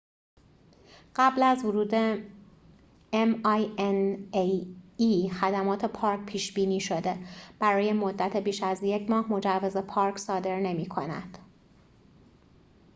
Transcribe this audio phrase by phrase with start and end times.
[0.01, 1.65] خدمات پارک minae قبل از
[5.55, 7.17] ورود پیش بینی شده،
[7.59, 11.37] برای مدت بیش از یک ماه مجوز پارک صادر نمی کند